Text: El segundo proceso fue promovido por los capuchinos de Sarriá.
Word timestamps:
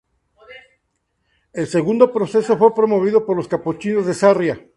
El 1.53 1.67
segundo 1.67 2.11
proceso 2.11 2.57
fue 2.57 2.73
promovido 2.73 3.23
por 3.23 3.37
los 3.37 3.47
capuchinos 3.47 4.07
de 4.07 4.15
Sarriá. 4.15 4.59